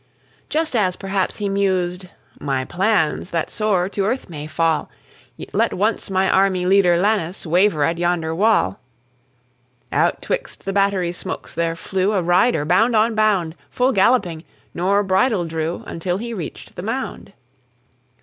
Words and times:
Just 0.49 0.75
as 0.75 0.95
perhaps 0.95 1.37
he 1.37 1.47
mus'd 1.47 2.09
"My 2.39 2.65
plans 2.65 3.29
That 3.29 3.51
soar, 3.51 3.87
to 3.89 4.03
earth 4.03 4.29
may 4.31 4.47
fall, 4.47 4.89
Let 5.53 5.75
once 5.75 6.09
my 6.09 6.27
army 6.27 6.65
leader 6.65 6.97
Lannes 6.97 7.45
Waver 7.45 7.83
at 7.83 7.99
yonder 7.99 8.33
wall," 8.33 8.79
Out 9.91 10.23
'twixt 10.23 10.65
the 10.65 10.73
battery 10.73 11.11
smokes 11.11 11.53
there 11.53 11.75
flew 11.75 12.13
A 12.13 12.23
rider, 12.23 12.65
bound 12.65 12.95
on 12.95 13.13
bound 13.13 13.53
Full 13.69 13.91
galloping; 13.91 14.43
nor 14.73 15.03
bridle 15.03 15.45
drew 15.45 15.83
Until 15.85 16.17
he 16.17 16.33
reach'd 16.33 16.73
the 16.75 16.81
mound. 16.81 17.33